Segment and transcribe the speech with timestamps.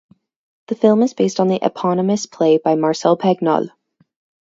[0.69, 3.69] The film is based on the eponymous play by Marcel Pagnol.